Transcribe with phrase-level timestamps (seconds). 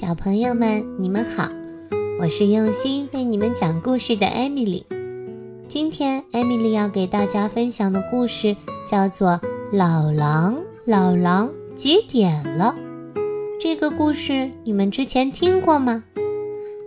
[0.00, 1.50] 小朋友们，你们好，
[2.20, 4.86] 我是用心为你们讲故事的艾米丽。
[5.66, 8.54] 今天艾米丽要给大家分享的故事
[8.88, 9.30] 叫做
[9.76, 12.76] 《老狼，老狼几点了》。
[13.60, 16.04] 这个故事你们之前听过吗？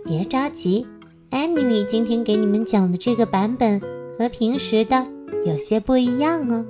[0.06, 0.86] 别着急，
[1.28, 3.78] 艾米丽今天给你们讲的这个版本
[4.18, 5.06] 和平时的
[5.44, 6.64] 有些不一样哦。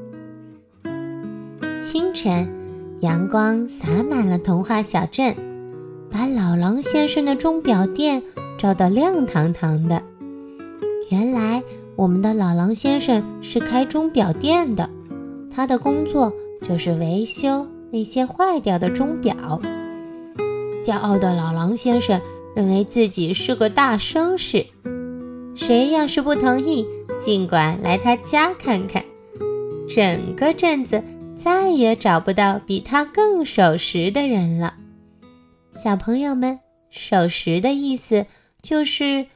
[1.89, 2.53] 清晨，
[2.99, 5.33] 阳光洒满了童话小镇。
[6.13, 8.23] 把老狼先生的钟表店
[8.59, 10.03] 照得亮堂堂的。
[11.09, 11.63] 原来
[11.97, 14.89] 我们的老狼先生是开钟表店的，
[15.51, 16.31] 他的工作
[16.61, 19.61] 就是维修那些坏掉的钟表。
[20.85, 22.21] 骄傲的老狼先生
[22.55, 24.67] 认为自己是个大绅士，
[25.55, 26.87] 谁要是不同意，
[27.19, 29.03] 尽管来他家看看。
[29.89, 31.03] 整个镇子
[31.37, 34.75] 再也找不到比他更守时的人了。
[35.73, 38.27] 小朋友们，守时的意思
[38.61, 39.27] 就是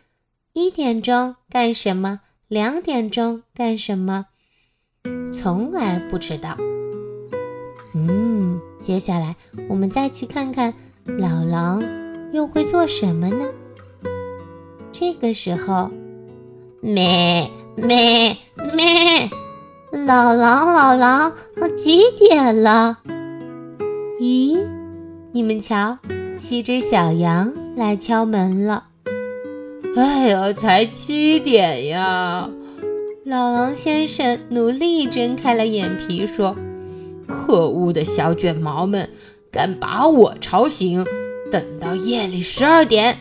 [0.53, 4.27] 一点钟干什么，两点钟干什么，
[5.33, 6.57] 从来不迟到。
[7.95, 9.34] 嗯，接下来
[9.69, 10.73] 我们再去看看
[11.07, 11.83] 老狼
[12.33, 13.47] 又会做什么呢？
[14.92, 15.91] 这个时候，
[16.81, 18.37] 咩咩
[18.75, 19.31] 咩，
[19.91, 21.33] 老狼老狼，
[21.77, 22.98] 几点了？
[24.20, 24.62] 咦，
[25.33, 25.98] 你们瞧。
[26.37, 28.84] 七只小羊来敲门了。
[29.97, 32.51] 哎呀，才七点呀！
[33.25, 36.55] 老狼先生努力睁开了眼皮说
[37.27, 39.09] ：“可恶的小卷毛们，
[39.51, 41.05] 敢把我吵醒！
[41.51, 43.17] 等到夜里十二点，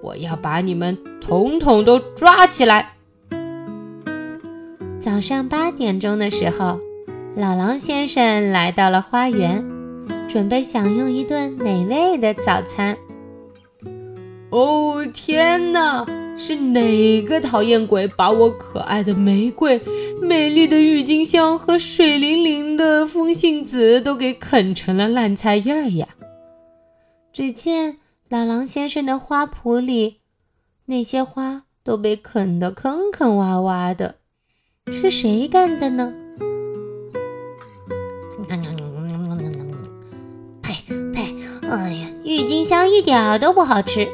[0.00, 2.92] 我要把你们统统都抓起来。”
[5.02, 6.78] 早上八点钟的时候，
[7.34, 9.71] 老狼先生来到了花园。
[10.32, 12.96] 准备享用一顿美味的早餐。
[14.50, 16.06] 哦天哪！
[16.38, 19.78] 是哪个讨厌鬼把我可爱的玫瑰、
[20.22, 26.08] 美丽的郁金香和水灵灵的风信子都给啃成了烂菜叶儿呀？
[27.30, 27.98] 只见
[28.30, 30.20] 老狼先生的花圃里，
[30.86, 34.14] 那些花都被啃得坑坑洼洼的，
[34.90, 36.14] 是谁干的呢？
[41.72, 44.06] 哎呀，郁金香一点儿都不好吃。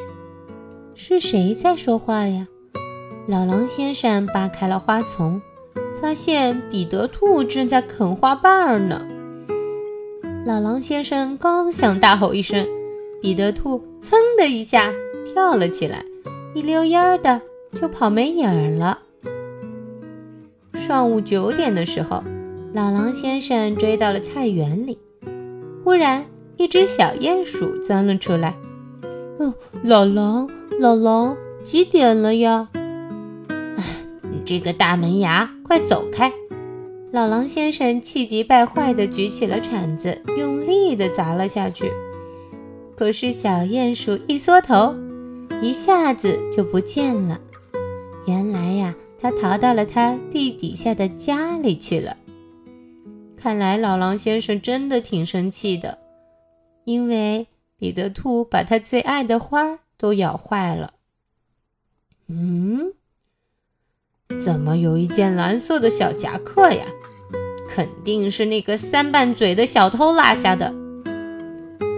[0.95, 2.47] 是谁在说话呀？
[3.27, 5.41] 老狼先生扒开了花丛，
[6.01, 9.05] 发现彼得兔正在啃花瓣儿呢。
[10.45, 12.65] 老狼先生刚想大吼一声，
[13.21, 14.89] 彼得兔噌的一下
[15.25, 16.05] 跳了起来，
[16.53, 17.41] 一溜烟儿的
[17.73, 18.99] 就跑没影儿了。
[20.75, 22.23] 上午九点的时候，
[22.73, 24.97] 老狼先生追到了菜园里，
[25.83, 26.25] 忽然。
[26.59, 28.53] 一只小鼹鼠钻了出来。
[29.39, 32.67] 哦，老狼，老狼，几点了呀？
[33.47, 33.83] 哎，
[34.23, 36.29] 你这个大门牙，快走开！
[37.13, 41.89] 老狼先生气急败坏地举起了铲子，用力地砸了下去。
[42.97, 44.93] 可是小鼹鼠一缩头，
[45.61, 47.39] 一下子就不见了。
[48.25, 52.17] 原来呀，它逃到了它地底下的家里去了。
[53.37, 55.97] 看来老狼先生真的挺生气的。
[56.89, 57.45] 因为
[57.77, 60.93] 彼得兔把他最爱的花儿都咬坏了。
[62.27, 62.93] 嗯，
[64.43, 66.83] 怎么有一件蓝色的小夹克呀？
[67.69, 70.73] 肯定是那个三瓣嘴的小偷落下的。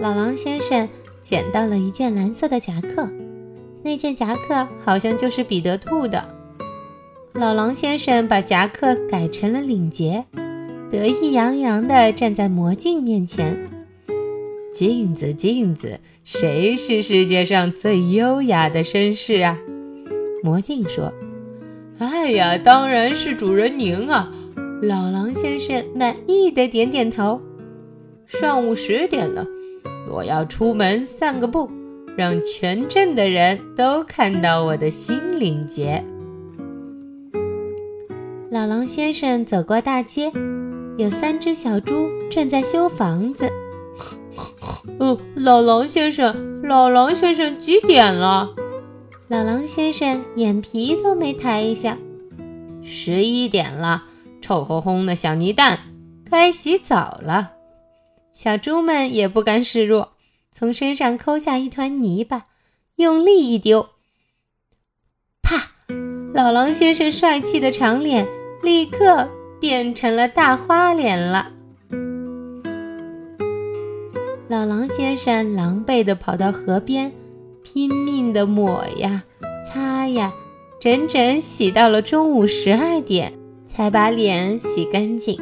[0.02, 0.86] 老狼先生
[1.22, 3.10] 捡到了一件蓝色的夹克，
[3.82, 6.22] 那件夹克好像就是彼得兔的。
[7.32, 10.26] 老狼先生把夹克改成了领结，
[10.90, 13.70] 得意洋洋地站在魔镜面前。
[14.72, 19.58] 镜子，镜子，谁是世界上最优雅的绅士啊？
[20.42, 21.12] 魔镜说
[22.00, 24.32] ：“哎呀，当然是主人您啊！”
[24.82, 27.40] 老狼先生满意的点点头。
[28.26, 29.46] 上午十点了，
[30.10, 31.70] 我要出门散个步，
[32.16, 36.02] 让全镇的人都看到我的新领结。
[38.50, 40.32] 老狼先生走过大街，
[40.96, 43.48] 有三只小猪正在修房子。
[44.98, 48.50] 嗯，老狼先生，老狼先生，几点了？
[49.28, 51.96] 老狼先生眼皮都没抬一下。
[52.82, 54.04] 十一点了，
[54.40, 55.78] 臭烘烘的小泥蛋，
[56.28, 57.52] 该洗澡了。
[58.32, 60.12] 小猪们也不甘示弱，
[60.50, 62.46] 从身上抠下一团泥巴，
[62.96, 63.90] 用力一丢，
[65.42, 65.70] 啪！
[66.34, 68.26] 老狼先生帅气的长脸
[68.62, 69.28] 立刻
[69.60, 71.52] 变成了大花脸了。
[74.52, 77.10] 老狼先生狼狈地跑到河边，
[77.62, 79.24] 拼命地抹呀、
[79.66, 80.30] 擦呀，
[80.78, 83.32] 整整洗到了中午十二点，
[83.66, 85.38] 才把脸洗干净。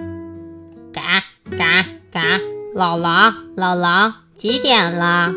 [0.93, 1.25] 嘎
[1.59, 2.39] 嘎嘎！
[2.73, 5.35] 老狼，老狼，几点了？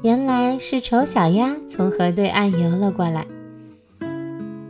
[0.00, 3.26] 原来是丑小鸭从河对岸游了过来。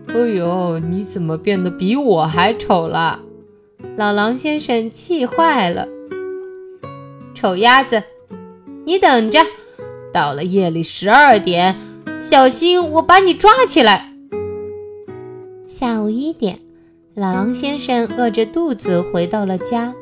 [0.08, 3.20] 哎呦，你怎么变得比我还丑了？
[3.96, 5.87] 老狼先生气坏了。
[7.44, 8.02] 丑鸭子，
[8.87, 9.38] 你等着，
[10.14, 11.76] 到了夜里十二点，
[12.17, 14.11] 小心我把你抓起来。
[15.67, 16.58] 下午一点，
[17.12, 19.94] 老狼先生饿着肚子回到了家，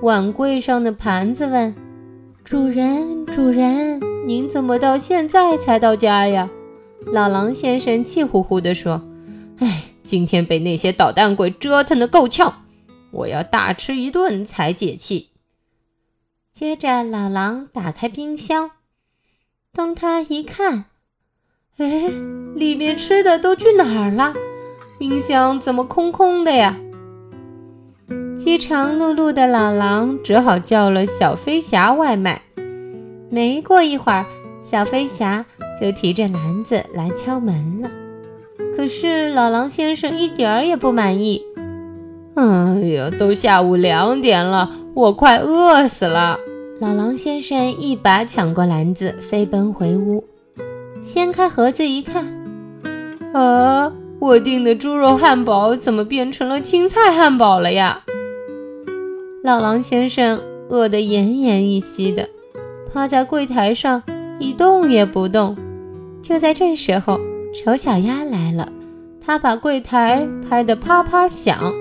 [0.00, 1.74] 碗柜上的盘子问
[2.42, 6.48] ：“主人，主人，您怎么到现在才到家呀？”
[7.12, 9.02] 老狼先生气呼呼地说。
[9.58, 12.62] 哎，今天被那些捣蛋鬼折腾的够呛，
[13.10, 15.28] 我要大吃一顿才解气。
[16.54, 18.70] 接着，老狼打开冰箱，
[19.72, 20.84] 当他一看，
[21.78, 22.08] 哎，
[22.54, 24.32] 里面吃的都去哪儿了？
[24.96, 26.76] 冰箱怎么空空的呀？
[28.38, 32.40] 饥肠辘辘的老狼只好叫了小飞侠外卖。
[33.30, 34.24] 没过一会儿，
[34.62, 35.44] 小飞侠
[35.80, 37.90] 就提着篮子来敲门了。
[38.76, 41.42] 可是老狼先生一点儿也不满意。
[42.36, 42.44] 哎
[42.94, 46.38] 呀，都下午两点了，我快饿死了。
[46.80, 50.24] 老狼先生一把抢过篮子，飞奔回屋，
[51.02, 52.24] 掀开盒子一看，
[53.32, 58.00] 啊，我订的猪肉汉堡怎么变成了青菜汉堡了呀？
[59.42, 62.28] 老狼先生饿得奄奄一息的，
[62.92, 64.02] 趴在柜台上
[64.38, 65.56] 一动也不动。
[66.22, 67.20] 就在这时候。
[67.56, 68.68] 丑小鸭来了，
[69.24, 71.72] 它把柜台拍得啪啪响。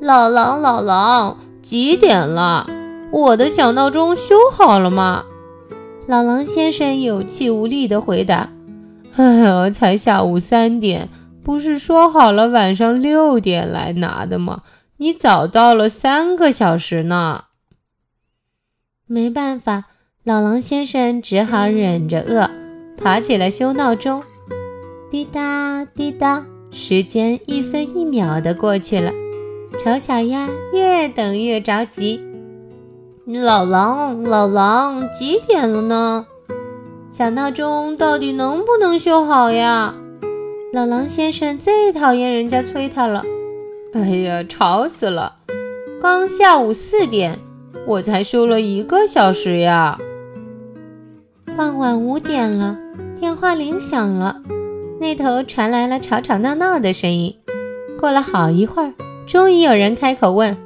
[0.00, 2.68] 老狼，老狼，几点了？
[3.10, 5.24] 我的小闹钟修好了吗？
[6.06, 8.48] 老狼先生有气无力地回答
[9.16, 11.08] ：“哎呀，才下午三点，
[11.42, 14.62] 不是说好了晚上六点来拿的吗？
[14.98, 17.44] 你早到了三个小时呢。”
[19.06, 19.86] 没办法，
[20.22, 22.48] 老狼先生只好忍着饿。
[22.96, 24.22] 爬起来修闹钟，
[25.10, 29.10] 滴答滴答，时间一分一秒的过去了。
[29.82, 32.20] 丑小鸭越等越着急。
[33.26, 36.26] 老狼，老狼，几点了呢？
[37.10, 39.94] 小闹钟到底能不能修好呀？
[40.72, 43.24] 老狼先生最讨厌人家催他了。
[43.92, 45.36] 哎呀，吵死了！
[46.00, 47.38] 刚下午四点，
[47.86, 49.98] 我才修了一个小时呀。
[51.56, 52.76] 傍晚五点了，
[53.18, 54.42] 电话铃响了，
[55.00, 57.34] 那头传来了吵吵闹闹的声音。
[57.98, 58.92] 过了好一会儿，
[59.28, 60.56] 终于有人开口问：“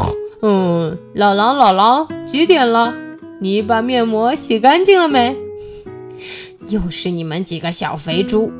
[0.42, 2.94] 嗯，老狼，老狼，几点了？
[3.40, 5.36] 你把面膜洗干净了没？”
[6.70, 8.52] 又是你们几个小肥猪！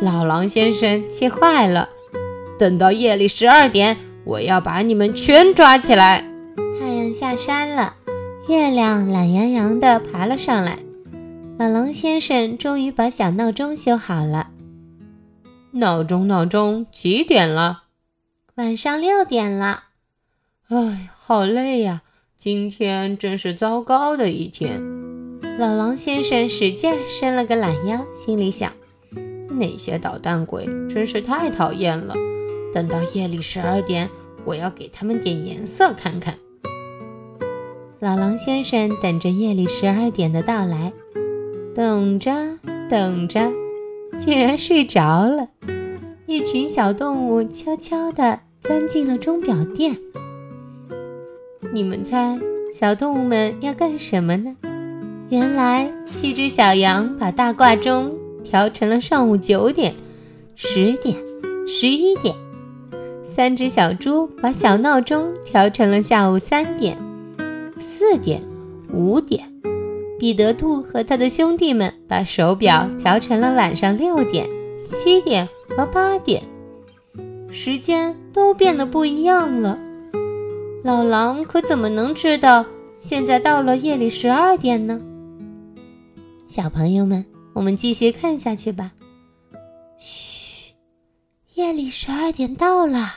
[0.00, 1.86] 老狼先生气坏了。
[2.58, 3.94] 等到夜里十二点，
[4.24, 6.24] 我要把你们全抓起来。
[6.80, 7.94] 太阳下山了，
[8.48, 10.78] 月亮懒洋洋地爬了上来。
[11.58, 14.46] 老狼先生终于把小闹钟修好了。
[15.72, 17.82] 闹钟，闹钟，几点了？
[18.58, 19.84] 晚上六点了。
[20.68, 22.02] 哎，好累呀！
[22.36, 24.82] 今天真是糟糕的一天。
[25.60, 28.72] 老狼先生使劲伸了个懒腰，心里想：
[29.48, 32.16] 那些捣蛋鬼真是太讨厌了。
[32.74, 34.10] 等到夜里十二点，
[34.44, 36.36] 我要给他们点颜色看看。
[38.00, 40.92] 老狼先生等着夜里十二点的到来。
[41.76, 42.58] 等着
[42.90, 43.52] 等着，
[44.18, 45.46] 竟然睡着了。
[46.26, 49.96] 一群小动物悄悄地钻进了钟表店。
[51.72, 52.38] 你们猜，
[52.72, 54.54] 小动物们要干什么呢？
[55.30, 59.94] 原来，七只小羊把大挂钟调成了上午九点、
[60.54, 61.16] 十点、
[61.66, 62.34] 十一点；
[63.22, 66.96] 三只小猪把小闹钟调成了下午三点、
[67.78, 68.42] 四点、
[68.92, 69.44] 五点。
[70.18, 74.48] 彼得兔和他的兄弟们把手表调成了晚上六点、
[74.86, 76.42] 七点和八点，
[77.50, 79.76] 时间都变得不一样了。
[80.84, 82.64] 老狼可怎么能知道
[82.98, 85.00] 现在到了夜里十二点呢？
[86.46, 88.92] 小朋友们，我们继续看下去吧。
[89.98, 90.72] 嘘，
[91.54, 93.16] 夜里十二点到了，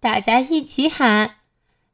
[0.00, 1.32] 大家一起喊：“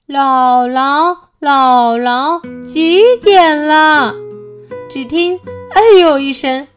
[0.07, 4.15] 老狼，老狼，几点了？”
[4.89, 5.39] 只听
[5.75, 6.69] “哎呦”一声，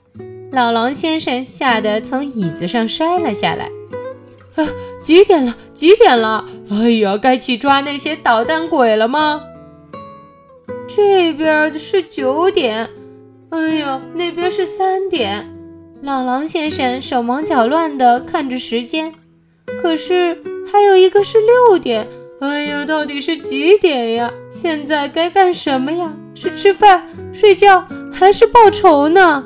[0.52, 3.70] 老狼先生吓得从椅子上摔了下来。
[4.56, 4.64] 啊，
[5.02, 5.56] 几点了？
[5.74, 6.46] 几点了？
[6.70, 9.42] 哎呀，该去抓那些捣蛋鬼了吗？
[10.88, 12.90] 这边是九点，
[13.50, 15.52] 哎呀，那边是三点。
[16.02, 19.14] 老狼先生手忙脚乱地看着时间，
[19.82, 20.38] 可是
[20.72, 22.08] 还有一个是六点。
[22.40, 24.32] 哎呀，到底是几点呀？
[24.52, 26.14] 现在该干什么呀？
[26.36, 29.46] 是吃饭、睡觉，还是报仇呢？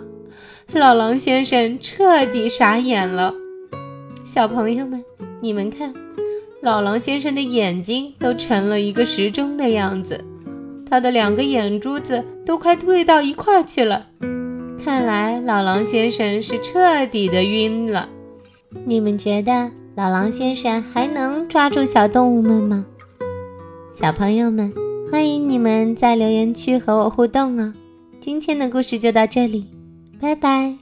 [0.74, 3.34] 老狼先生彻底傻眼了。
[4.32, 5.04] 小朋友们，
[5.42, 5.92] 你们看，
[6.62, 10.24] 老狼先生的眼睛都成了一个时钟的样子，
[10.88, 14.06] 他的两个眼珠子都快对到一块儿去了。
[14.86, 18.08] 看来老狼先生是彻底的晕了。
[18.86, 22.86] 你们觉得老狼先生还能抓住小动物们吗？
[23.92, 24.72] 小朋友们，
[25.12, 27.74] 欢迎你们在留言区和我互动哦。
[28.22, 29.66] 今天的故事就到这里，
[30.22, 30.78] 拜拜。